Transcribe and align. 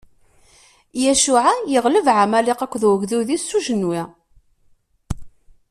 Yacuɛa 1.03 1.53
yeɣleb 1.71 2.07
Ɛamaliq 2.17 2.59
akked 2.65 2.83
ugdud-is 2.91 3.43
s 3.49 3.51
ujenwi. 3.57 4.01